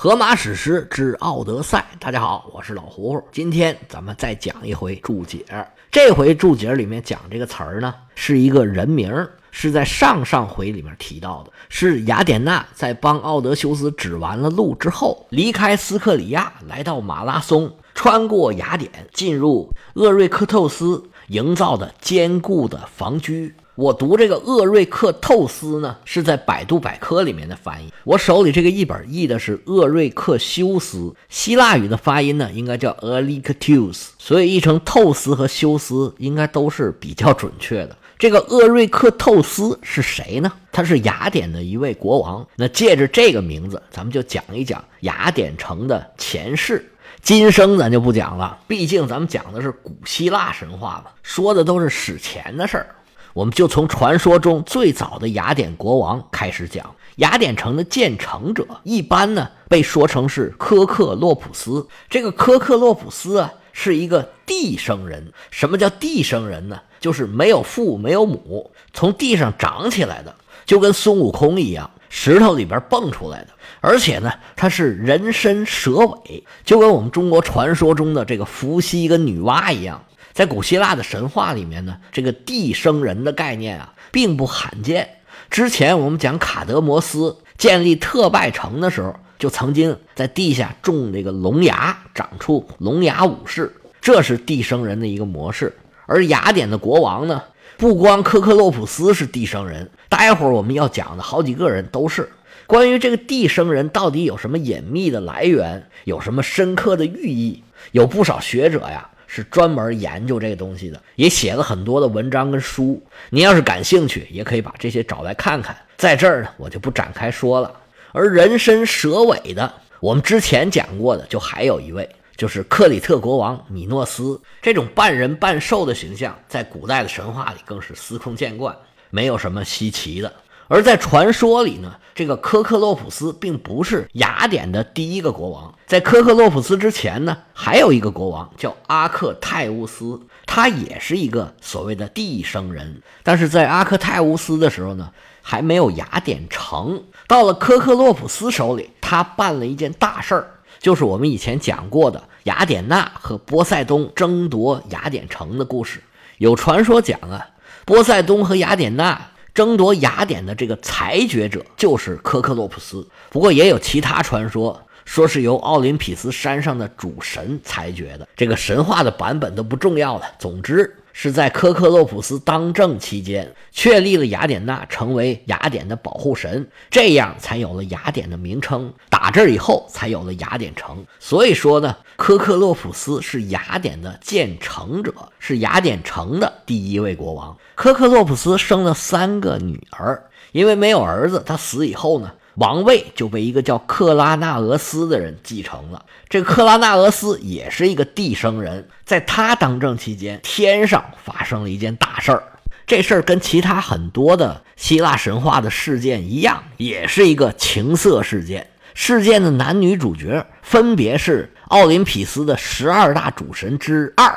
[0.00, 3.20] 荷马史诗之《奥德赛》，大家好，我是老胡。
[3.32, 5.44] 今天咱们再讲一回注解。
[5.90, 9.12] 这回注解里面讲这个词儿呢，是一个人名，
[9.50, 11.50] 是在上上回里面提到的。
[11.68, 23.52] 是雅典娜在帮奥德修斯指完了路之后，离开斯克里亚，来到马拉松，穿过雅典，进入厄瑞克透斯营造的坚固的防居。
[23.78, 27.92] 我读这个厄瑞克透斯呢，是在百度百科里面的翻译。
[28.02, 37.96] 我手里这个译本译的是厄瑞克修斯，希腊语的发音呢应该叫 e l i c t u s 所以译成透斯和修斯应该都是比较准确的。
[38.18, 40.52] 这个厄瑞克透斯是谁呢？
[40.72, 42.44] 他是雅典的一位国王。
[42.56, 46.90] 那借着这个名字，咱们就讲一讲雅典城的前世。
[47.22, 52.86] 今生咱就不讲了，毕竟咱们讲的是古希腊神话嘛，说的都是史前的事儿。
[53.34, 56.94] 我们就从传说中最早的雅典国王开始讲。
[57.16, 61.88] 雅典城的建成者一般呢被说成是科克洛普斯。
[62.08, 65.32] 这个科克洛普斯啊是一个地生人。
[65.50, 66.80] 什么叫地生人呢？
[67.00, 73.48] 就是没有父没有母，从地上长起来的，就跟孙悟空一样，石头里边蹦出来的。
[73.80, 80.04] 而且呢，他是人身蛇尾，就跟我们中国传说中的这个伏羲跟女娲一样。
[80.38, 85.16] 在古希腊的神话里面呢，这个地生人的概念啊，并不罕见。
[85.50, 95.76] 之前我们讲卡德摩斯建立特拜城的时候，就曾经在地下种这个龙牙，长出龙牙武士，这是地生人的一个模式。
[96.06, 97.42] 而雅典的国王呢，
[97.76, 102.28] 不光科克洛普斯是地生人，待会儿我们要讲的好几个人都是。
[102.68, 109.10] 关于这个地生人到底有什么隐秘的来源，有什么深刻的寓意，有不少学者呀。
[109.28, 113.00] 是专门研究这个东西的，也写了很多的文章跟书。
[113.30, 115.76] 您要是感兴趣，也可以把这些找来看看。
[115.96, 117.72] 在这儿呢，我就不展开说了。
[118.12, 124.40] 而人身蛇尾的，我们之前讲过的，就还有一位，就是克里特国王米诺斯。
[124.62, 128.74] 这种半人半兽的形象，在古代的神话里更是司空见惯，
[129.10, 130.32] 没有什么稀奇的。
[130.68, 143.02] 而在传说里呢，这个科克洛普斯并不是雅典的第一个国王，在科克洛普斯之前呢，还有一个国王叫阿克泰乌斯，他也是一个所谓的地生人。
[143.22, 147.02] 但是在阿克泰乌斯的时候呢，还没有雅典城。
[147.26, 156.02] 到了科克洛普斯手里，他办了一件大事儿，就是我们以前讲过的雅典娜和波塞冬争夺雅典城的故事。
[156.36, 157.46] 有传说讲啊，
[157.86, 159.18] 波塞冬和雅典娜。
[159.58, 168.28] 争夺雅典的这个裁决者就是科克洛普斯，不过也有其他传说，说是由奥林匹斯山上的主神裁决的。
[168.36, 170.26] 这个神话的版本都不重要了。
[170.38, 170.94] 总之。
[171.20, 178.94] 是在科克洛普斯当政期间，确立了雅典娜成为雅典的保护神，这样才有了雅典的名称。
[179.10, 181.04] 打这以后，才有了雅典城。
[181.18, 187.58] 所以说呢，科克洛普斯是雅典的建成者，是雅典城的第一位国王。
[187.74, 192.30] 科克洛普斯生了三个女儿，因为没有儿子，他死以后呢。
[192.58, 196.04] 王位就被一个叫克拉纳俄斯的人继承了。
[196.28, 202.42] 这个克拉纳俄斯也是一个地生人，在他当政期间，天上发生了一件大事儿。
[202.84, 208.66] 这事儿跟其他很多的希腊神话的事件一样，也是一个情色事件。
[208.94, 214.36] 事件的男女主角分别是奥林匹斯的十二大主神之二，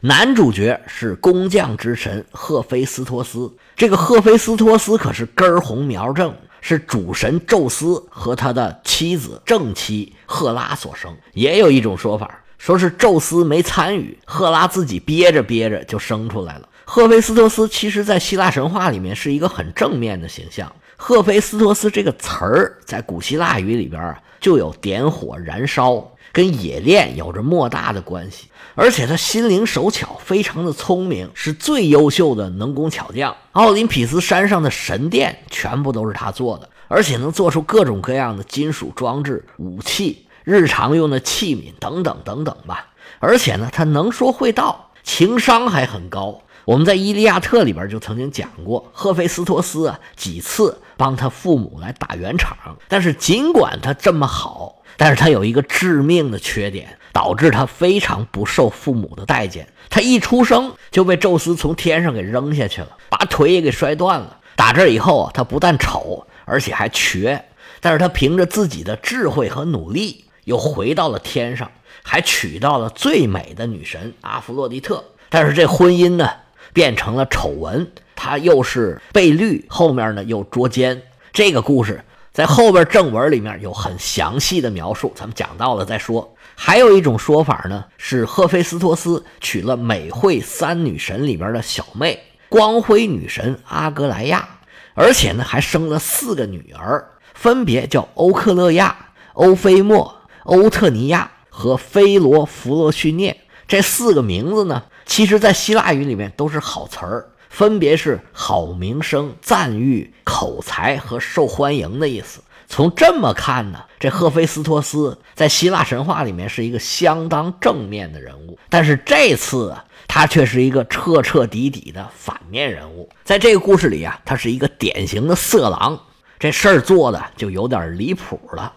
[0.00, 3.52] 男主角是工匠之神赫菲斯托斯。
[3.76, 6.34] 这个赫菲斯托斯可是根红苗正。
[6.60, 11.14] 是主神宙斯和他的妻子正妻赫拉所生。
[11.32, 16.68] 也有一种说法，说是宙斯没参与，赫拉自己憋着憋着就生出来了。
[16.84, 20.70] 赫菲斯托斯其实，在希腊神话里面是一个很正面的形象。
[20.96, 26.12] 赫菲斯托斯这个词儿，在古希腊语里边啊，就有点火燃烧。
[26.32, 33.36] 跟冶炼有着莫大的关系，而且他心灵手巧，非常的聪明，是最优秀的能工巧匠。
[33.52, 42.86] 奥林匹斯山上的神殿全部都是他做的，而且能做出各种各样的金属装置、武器、日常用的器皿等等等等吧。
[43.18, 46.42] 而且呢，他能说会道，情商还很高。
[46.64, 52.56] 我们在《伊利亚特》里边就曾经讲过，赫菲斯托斯啊几次帮他父母来打圆场，
[52.88, 54.76] 但是尽管他这么好。
[54.96, 59.66] 但是他有一个致命的缺点，导致他非常不受父母的待见。
[59.88, 64.38] 他一出生就被宙斯从天上给扔下去了，把腿也给摔断了。
[64.56, 67.46] 打这以后啊，他不但丑，而且还瘸。
[67.80, 71.70] 但是他凭着自己的智慧和努力，又回到了天上，
[72.02, 75.02] 还娶到了最美的女神阿弗洛狄特。
[75.30, 76.28] 但是这婚姻呢，
[76.72, 77.90] 变成了丑闻。
[78.14, 81.02] 他又是被绿，后面呢又捉奸。
[81.32, 82.04] 这个故事。
[82.32, 86.36] 在后边正文里面有很详细的描述，咱们讲到了再说。
[86.54, 94.48] 还有一种说法呢，是赫菲斯托斯娶了美惠三女神里面的小妹光辉女神阿格莱亚，
[94.94, 97.04] 而且呢还生了四个女儿，
[97.34, 98.96] 分别叫欧克勒亚、
[99.32, 100.14] 欧菲莫、
[100.44, 103.40] 欧特尼亚和菲罗弗洛逊涅。
[103.66, 107.28] 这四个名字呢，其实在希腊语里面都是好词儿。
[107.48, 112.40] 分别是好名声、赞誉、口才和受欢迎的意思。
[112.68, 119.76] 从这么看呢，这赫菲斯托斯在希腊神话里面是一个相当正面的人物，但是这次，
[120.06, 123.08] 他却是一个彻彻底底的反面人物。
[123.24, 126.00] 在这个故事里啊，他是一个典型的色狼，
[126.38, 128.74] 这事儿做的就有点离谱了。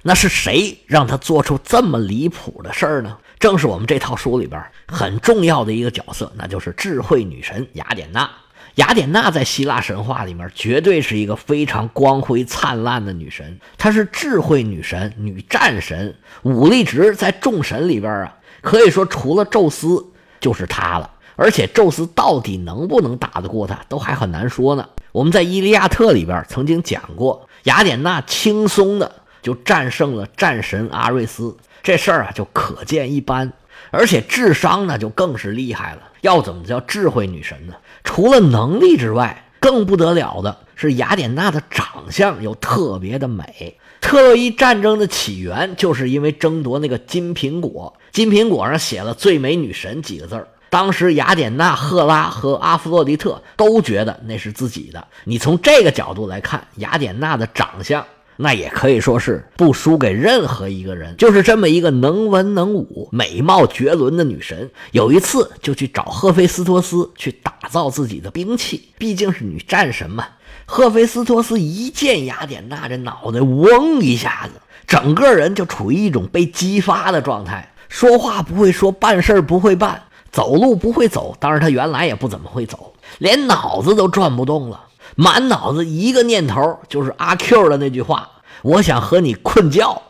[0.00, 3.18] 那是谁让他做出这么离谱的事儿呢？
[3.38, 8.30] 正是我们这套书里边很重要的一个角色，那就是智慧女神雅典娜。
[8.76, 20.04] 雅典娜在希腊神话里面绝对是一个非常光辉灿烂的女神，她是智慧女神、女战神，武力值在众神里边啊，可以说除了宙斯
[20.40, 21.10] 就是她了。
[21.36, 24.88] 而且宙斯到底能不能打得过她，都还很难说呢。
[25.12, 31.56] 我们在《伊利亚特》里边曾经讲过，雅典娜轻松的就战胜了战神阿瑞斯。
[31.82, 33.52] 这事儿啊，就可见一斑，
[33.90, 36.00] 而且智商呢，就更是厉害了。
[36.22, 37.74] 要怎么叫智慧女神呢？
[38.02, 43.76] 除了能力之外，更不得了的是雅典娜的长相又特别的美。
[44.00, 50.48] 特洛伊战争的起源就是因为争夺那个金苹果，金苹果上写了“最美女神”几个字儿。
[50.70, 55.06] 当时雅典娜、赫拉和阿弗洛狄特都觉得那是自己的。
[55.24, 58.04] 你从这个角度来看，雅典娜的长相。
[58.36, 64.70] 那也可以说是不输给任何一个人，就是这么一个能文能武、美貌绝伦的女神。
[64.92, 70.26] 有一次就去找赫菲斯托斯去打造自己的兵器，毕竟是女战神嘛。
[70.66, 80.02] 赫菲斯托斯一见雅典娜，这脑袋嗡一下子，整个人就处于一种被激发的状态，说话不会说，办事不会办，
[80.32, 81.36] 走路不会走。
[81.38, 84.83] 当然，他原来也不怎么会走，连脑子都转不动了。
[85.16, 88.28] 满脑子一个念头，就是阿 Q 的那句话
[88.62, 90.02] ：“我想和你困觉。”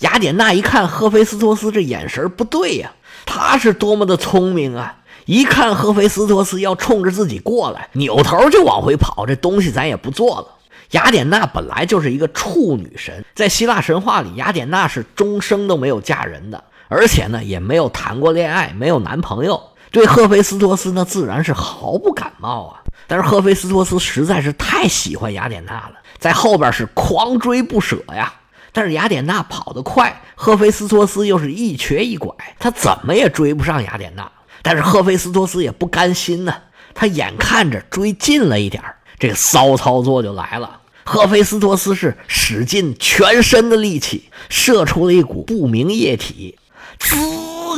[0.00, 2.92] 雅典娜一看赫菲斯托斯这眼神不对呀，
[3.26, 4.98] 他是多么的聪明啊！
[5.26, 10.46] 一看赫菲斯托斯要冲着自己过来，扭头就往回跑，这东西咱也不做了。
[10.92, 19.60] 雅典娜本来就是一个处女神，在希腊神话里，雅典娜是终生都没有嫁人的，而且呢也没有谈过恋爱，没有男朋友，
[19.90, 22.80] 对赫菲斯托斯呢自然是毫不感冒啊。
[23.08, 28.32] 但是赫菲斯托斯实在是太喜欢雅典娜了，在后边是狂追不舍呀。
[28.70, 34.30] 但是雅典娜跑得快，赫菲斯托斯又是一瘸一拐，他怎么也追不上雅典娜。
[34.62, 36.54] 但是赫菲斯托斯也不甘心呢，
[36.94, 38.82] 他眼看着追近了一点
[39.18, 40.80] 这骚操作就来了。
[41.04, 46.58] 赫菲斯托斯是使尽全身的力气，射出了一股不明液体，
[46.98, 47.16] 滋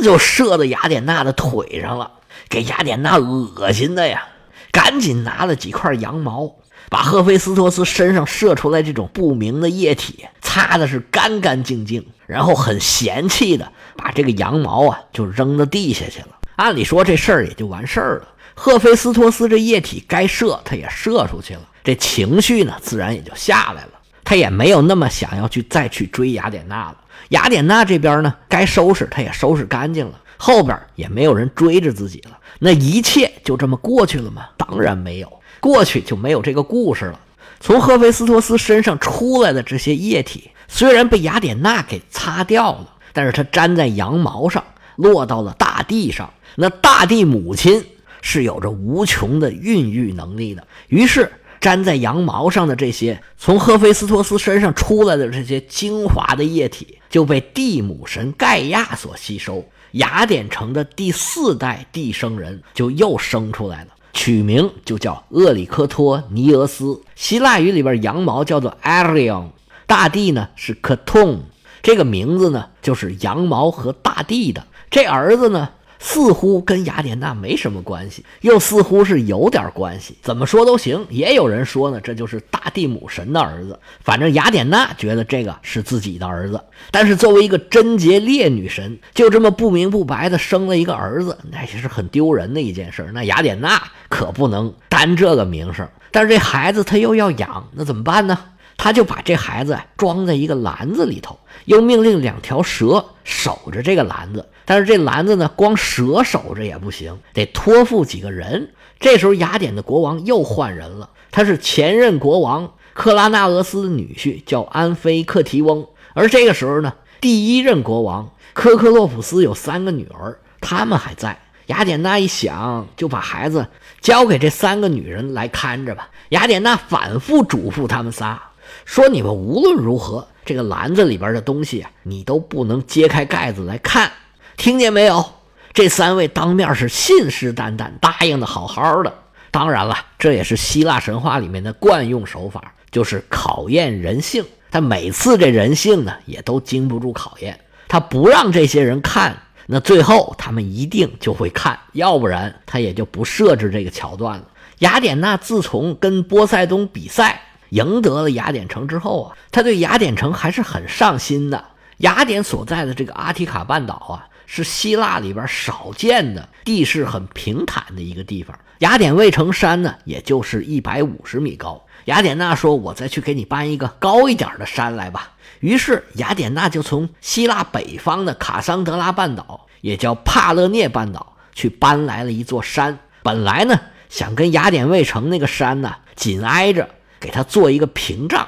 [0.03, 2.11] 就射到雅典娜的腿上了，
[2.49, 4.27] 给雅典娜恶心的呀。
[4.71, 6.55] 赶紧拿了几块羊毛，
[6.89, 16.27] 把赫菲斯托斯身上射出来这种不明的液体擦的是干干净净，然后很嫌弃的把这个羊毛啊就扔到地下去了。
[16.55, 23.91] 按理说这事儿也就完事儿了，赫菲斯托斯这液体该射他也射出去了，这情绪呢自然也就下来了，
[24.23, 26.97] 他也没有那么想要去再去追雅典娜了。
[27.29, 32.35] 雅典娜这边呢该收拾他也收拾干净了，后边也没有人追着自己了。
[32.57, 34.47] 那一切就这么过去了吗？
[34.57, 37.19] 当然没有，过去就没有这个故事了。
[37.59, 44.63] 从赫菲斯托斯身上出来的这些液体，虽然被雅典娜给擦掉了，但是它粘在羊毛上，
[44.95, 46.33] 落到了大地上。
[46.55, 47.85] 那大地母亲
[48.23, 59.63] 是有着无穷的孕育能力的，于是粘在羊毛上的这些从赫菲斯托斯身上出来的这些精华的液体，就被地母神盖亚所吸收。
[59.91, 67.01] 雅典城的第四代地生人就又生出来了，取名就叫厄里克托尼俄斯。
[67.15, 69.47] 希腊语里边羊毛叫做 arion，
[69.85, 71.39] 大地呢是 katon，
[71.81, 74.65] 这个名字呢就是羊毛和大地的。
[74.89, 75.69] 这儿子呢？
[76.03, 80.17] 似乎跟雅典娜没什么关系，又似乎是有点关系。
[80.23, 81.05] 怎么说都行。
[81.09, 83.79] 也有人说呢，这就是大地母神的儿子。
[84.03, 86.59] 反正雅典娜觉得这个是自己的儿子。
[86.89, 93.07] 但是作为一个贞洁烈女神，就这么不明不白的生了一个儿子，那也是很丢人的一件事。
[93.13, 95.87] 那雅典娜可不能担这个名声。
[96.13, 98.37] 但是这孩子他又要养，那怎么办呢？
[98.77, 104.49] 他就把这孩子装在一个篮子里头，又命令两条蛇守着这个篮子。
[104.65, 108.73] 但是这篮子呢，光蛇守着也不行，得托付几个人。
[108.99, 115.87] 这时候雅典的国王又换人了，他是前任国王克拉纳俄斯的女婿叫安菲克提翁。
[116.13, 121.39] 而这个时候呢，第一任国王科克洛普斯有三个女儿，他们还在。
[121.67, 123.67] 雅典娜一想，就把孩子
[124.01, 126.09] 交给这三个女人来看着吧。
[126.29, 128.50] 雅典娜反复嘱咐他们仨
[128.85, 134.11] 说：“你们无论如何，这个篮子里边的东西啊，你都不能揭开盖子来看，
[134.57, 135.25] 听见没有？”
[135.73, 139.13] 这三位当面是信誓旦旦答应的好好的。
[139.51, 144.43] 当然了，这也是希腊神话里面的惯用手法，就是考验人性。
[144.69, 147.59] 但每次这人性呢，也都经不住考验。
[147.87, 154.45] 他不让这些人看，那最后他们一定就会看，要不然他也就不设置这个桥段了。
[154.79, 161.65] 雅典娜自从跟波塞冬比赛赢得了雅典城之后啊，他对雅典城还是很上心的。
[161.97, 168.57] 雅典所在的这个阿提卡半岛啊，是希腊里边少见的地势很平坦的一个地方。
[168.79, 171.83] 雅典卫城山呢，也就是一百五十米高。
[172.05, 182.97] 雅典娜说：“我再去给你搬一个高一点的山来吧。”于是雅典娜就从希腊北方的卡桑德拉半岛，也叫帕勒涅半岛，去搬来了一座山。
[183.21, 186.89] 本来呢，想跟雅典卫城那个山呢紧挨着，
[187.21, 188.45] 给他做一个屏障。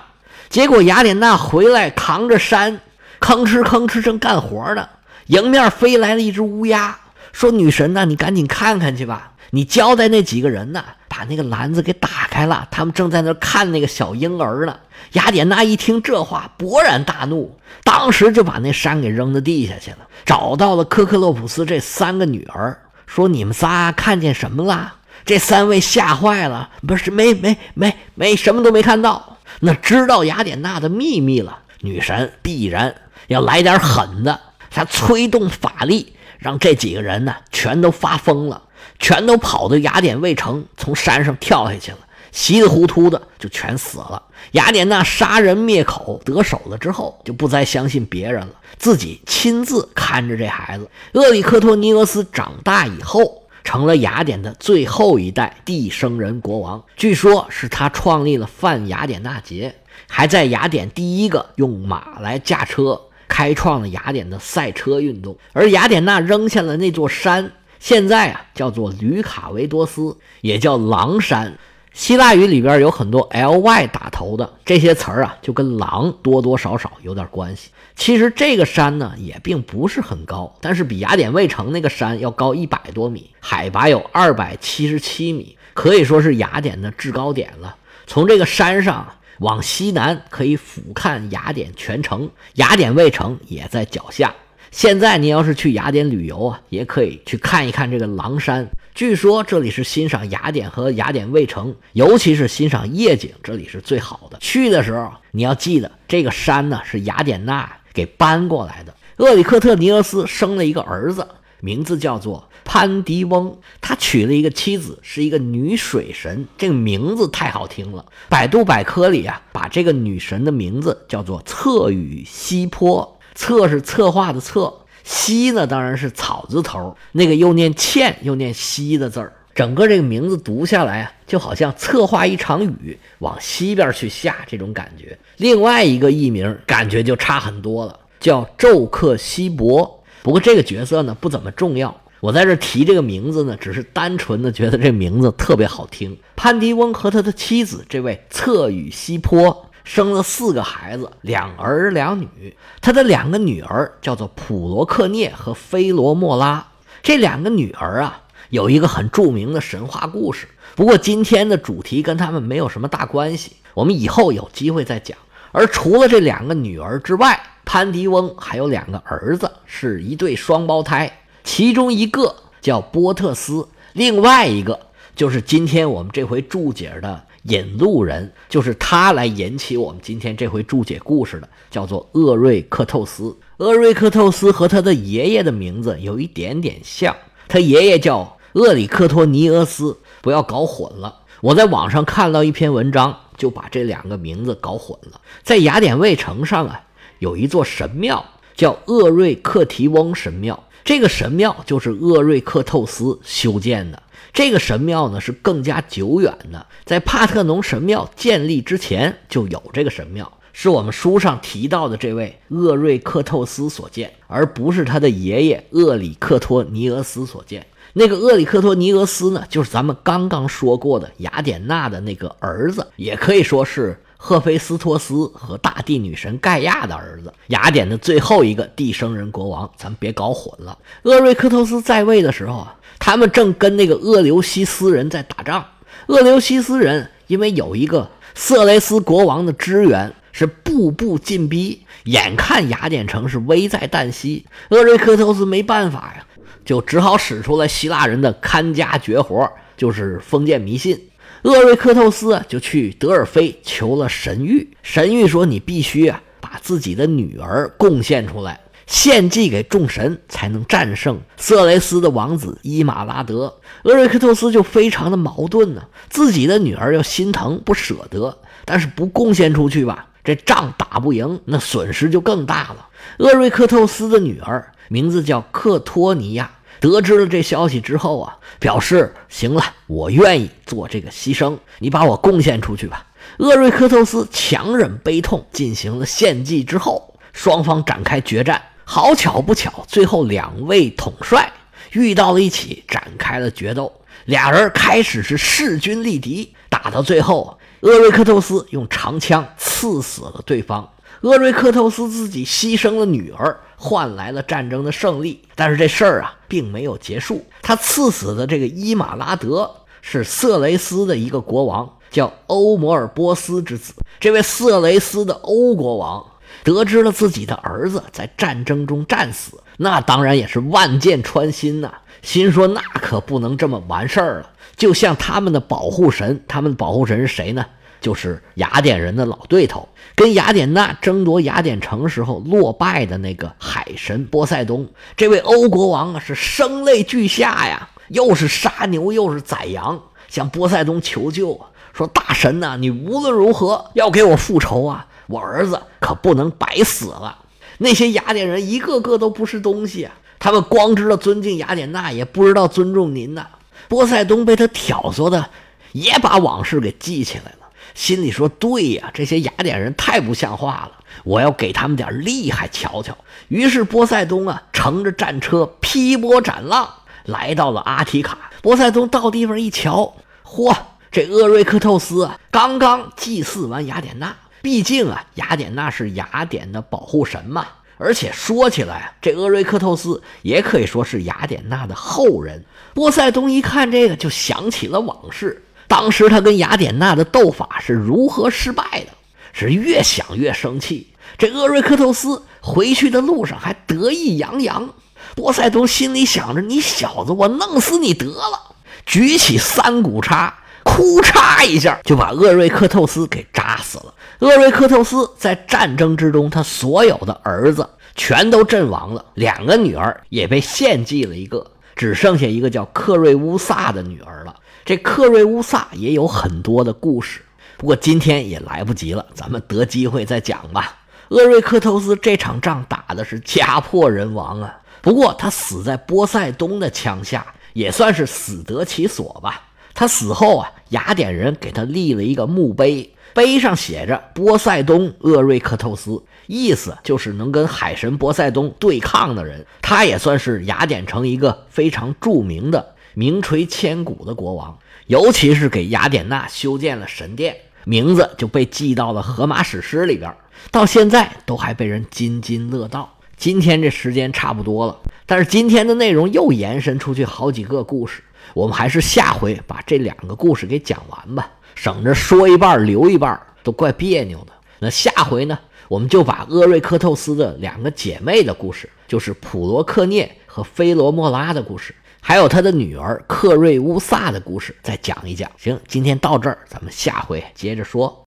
[0.50, 2.82] 结果雅典娜回来扛着山，
[3.22, 4.90] 吭哧吭哧正干活呢，
[5.28, 7.00] 迎面飞来了一只乌鸦，
[7.32, 14.76] 说：“女神呐，你赶紧看看去吧。”你交代那几个人呢，把那个篮子给打开了，他们正在那看那个小婴儿呢。
[15.12, 31.60] 雅典娜一听这话，勃然大怒，当时就把那山给扔到地下去了，找到了科克洛普斯这三个女儿，说：“你们仨看见什么了？”这三位吓坏了，不是没没没没什么都没看到，那知道雅典娜的秘密了。
[31.82, 32.96] 女神必然
[33.28, 34.40] 要来点狠的，
[34.70, 38.64] 她催动法力，让这几个人呢全都发疯了。
[39.00, 41.98] 全都跑到雅典卫城，从山上跳下去了，
[42.32, 44.22] 稀里糊涂的就全死了。
[44.52, 50.90] 雅典娜杀人灭口得手了之后，就不再相信别人了，自己亲自看着这孩子。
[51.14, 56.84] 厄里克托尼俄斯长大以后，成了雅典的最后一代地生人国王。
[56.96, 59.76] 据说是他创立了泛雅典娜节，
[60.10, 65.38] 还在雅典第一个用马来驾车，开创了雅典的赛车运动。
[65.54, 67.52] 而雅典娜扔下了那座山。
[67.80, 71.58] 现在啊，叫做吕卡维多斯，也叫狼山。
[71.92, 77.72] 希腊语里边有很多 ly 打头的这些词儿啊，就跟狼多多少少有点关系。
[77.96, 87.76] 其实这个山呢，也并不是很高，但是比雅典卫城那个山要高一百多米，海拔有二百七十七米，可以说是雅典的制高点了。
[88.06, 94.34] 从这个山上往西南可以俯瞰雅典全城，雅典卫城也在脚下。
[94.72, 98.68] 现在你要是去雅典旅游啊，也可以去看一看这个狼山。
[98.96, 104.38] 据说这里是欣赏雅典和雅典卫城，尤其是欣赏夜景，这里是最好的。
[104.40, 108.94] 去的时候你要记得，这个山呢是雅典娜给搬过来的。
[109.18, 111.28] 厄里克特尼俄斯生了一个儿子，
[111.60, 116.48] 名字叫做潘迪翁，他娶了一个妻子，是一个女水神。
[116.58, 123.20] 这个名字太好听了，百度百科里啊，把这个女神的名字叫做策与西坡。
[123.36, 135.18] 策是策划的策，西呢当然是草字头，那个又念欠又念西的字儿，整个这个名字读下来啊，就好像策划一场雨往西边去下这种感觉。
[135.38, 140.04] 另外一个艺名感觉就差很多了，叫宙克西伯。
[140.22, 146.18] 不过这个角色呢不怎么重要，我在这提这个名字呢，只是单纯的觉得这名字特别好听。
[146.36, 149.70] 潘迪翁和他的妻子这位策羽西坡。
[149.86, 152.56] 生了四个孩子，两儿两女。
[152.80, 156.66] 他的两个女儿叫做普罗克涅和菲罗莫拉。
[157.02, 158.22] 这两个女儿啊，
[158.54, 160.48] 有一个很著名的神话故事。
[160.76, 165.18] 不过今天的主题跟他们没有什么大关系，我们以后有机会再讲。
[165.52, 171.12] 而除了这两个女儿之外，潘迪翁还有两个儿子，是一对双胞胎。
[171.44, 174.80] 其中一个叫波特斯，另外一个
[175.16, 177.24] 就是今天我们这回注解的。
[177.46, 183.36] 引路人就是他来引起我们今天这回注解故事的，叫做厄瑞克透斯。
[183.58, 187.14] 厄瑞克透斯和他的爷爷的名字有一点点像，
[187.50, 191.22] 他爷爷叫厄里克托尼俄斯，不要搞混了。
[191.42, 195.20] 我在网上看到一篇文章，就把这两个名字搞混了。
[195.44, 196.84] 在雅典卫城上啊，
[197.20, 198.24] 有一座神庙，
[198.56, 200.64] 叫厄瑞克提翁神庙。
[200.86, 204.04] 这个神庙就是厄瑞克透斯修建的。
[204.32, 217.66] 这个神庙呢是更加久远的，在帕特农神庙建立之前就有这个神庙，是我们书上提到的这位厄瑞克透斯所建，而不是他的爷爷厄里克托尼俄斯所建。
[217.96, 229.70] 那个厄里克托尼俄斯呢，就是咱们刚刚说过的雅典娜的那个儿子，也可以说是赫菲斯托斯和大地女神盖亚的儿子，雅典的最后一个地生人国王。
[229.78, 230.76] 咱别搞混了。
[231.04, 235.64] 厄瑞克托斯在位的时候啊，他们正跟那个厄留西斯人在打仗。
[236.08, 244.46] 厄留西斯人因为有一个色雷斯国王的支援，是步步进逼，眼看雅典城是危在旦夕。
[244.70, 246.26] 厄瑞克托斯没办法呀，
[246.66, 251.10] 就只好使出了希腊人的看家绝活，就是封建迷信。
[251.44, 272.88] 厄瑞克透斯就去德尔菲求了神谕，神谕说：“你必须啊，把自己的女儿贡献出来，献祭给众神，才能战胜色雷斯的王子伊马拉德。”厄瑞克透斯就非常的矛盾呢，自己的女儿又心疼不舍得，但是不贡献出去吧，这仗打不赢，那损失就更大了。
[273.20, 276.50] 厄瑞克透斯的女儿名字叫克托尼亚。
[276.80, 283.06] 得知了这消息之后啊，表示行了，我愿意做这个牺牲，你把我贡献出去吧。
[283.38, 288.62] 厄瑞克透斯强忍悲痛进行了献祭之后，双方展开决战。
[288.84, 291.50] 好巧不巧，最后两位统帅
[291.94, 293.90] 遇到了一起，展开了决斗。
[294.26, 300.90] 俩人开始是势均力敌，打到最后，厄瑞克透斯用长枪刺死了对方。
[301.22, 303.60] 厄瑞克透斯自己牺牲了女儿。
[303.76, 307.46] 换来了战争的胜利，但是这事儿啊并没有结束。
[307.62, 309.70] 他刺死的这个伊马拉德
[310.02, 313.94] 是色雷斯的一个国王，叫欧摩尔波斯之子。
[314.22, 316.26] 这位色雷斯的欧国王
[316.64, 324.50] 得知了自己的儿子在战争中战死，那当然也是万箭穿心呐，心说那可不能这么完事儿了。
[324.76, 327.66] 就像他们的保护神，他们的保护神是谁呢？
[328.02, 334.86] 就是雅典人的老对头，跟雅典娜争夺雅典城时候落败的那个海神波塞冬。
[335.16, 347.38] 这位欧国王啊，是声泪俱下呀，又是杀牛又是宰羊，向波塞冬求救啊，说：“大神呐，你无论如何要给我复仇啊，我儿子可不能白死了。”
[347.80, 353.48] 那些雅典人一个个都不是东西啊，他们光知道尊敬雅典娜，也不知道尊重您呐。
[353.94, 355.52] 波塞冬被他挑唆的，
[355.92, 357.70] 也把往事给记起来了。
[357.94, 363.16] 心里说：“对呀，这些雅典人太不像话了，我要给他们点厉害瞧瞧。”
[363.50, 366.90] 于是波塞冬啊，乘着战车劈波斩浪，
[367.26, 368.50] 来到了阿提卡。
[368.64, 370.76] 波塞冬到地方一瞧，嚯，
[371.12, 374.36] 这厄瑞克透斯啊，刚刚祭祀完雅典娜。
[374.64, 377.68] 毕竟啊，雅典娜是雅典的保护神嘛。
[378.04, 382.66] 而且说起来，这厄瑞克透斯也可以说是雅典娜的后人。
[382.94, 385.64] 波塞冬一看这个，就想起了往事。
[385.88, 389.08] 当时他跟雅典娜的斗法是如何失败的？
[389.54, 391.08] 是越想越生气。
[391.38, 394.90] 这厄瑞克透斯回去的路上还得意洋洋。
[395.36, 400.54] 波塞冬心里想着：“你小子，我弄死你得了！”举起三股叉，
[400.84, 404.14] 哭嚓一下就把厄瑞克透斯给扎死了。
[404.40, 411.66] 厄瑞克透斯在战争之中，他所有的儿子全都阵亡了，两个女儿也被献祭了一个，
[411.96, 414.56] 只剩下一个叫克瑞乌萨的女儿了。
[414.86, 417.42] 这克瑞乌萨也有很多的故事，
[417.78, 420.98] 不过今天也来不及了，咱们得机会再讲吧。
[421.30, 429.62] 厄瑞克透斯这场仗打的是家破人亡啊，不过他死在波塞冬的枪下，也算是死得其所吧。
[429.94, 439.66] 他死后啊，雅典人给他立了一个墓碑，碑上写着“波塞冬厄瑞克透斯”，意思就是能跟海神波塞冬对抗的人。
[439.82, 442.94] 他也算是雅典城一个非常著名的。
[443.16, 444.76] 名垂千古的国王，
[445.06, 450.36] 尤其是给雅典娜修建了神殿，名字就被记到了荷马史诗里边，
[450.72, 453.20] 到现在都还被人津津乐道。
[453.38, 464.54] 今天这时间差不多了，但是今天的内容又延伸出去好几个故事，我们还是下回把这两个故事给讲完吧，省着说一半留一半都怪别扭的。
[464.80, 471.96] 那下回呢，我们就把厄瑞克透斯的两个姐妹的故事，就是普罗克涅和菲罗莫拉的故事。
[472.26, 475.50] 还有他的女儿克瑞乌萨的故事，再讲一讲。
[475.58, 478.22] 行，今天到这儿，咱们下回接着说。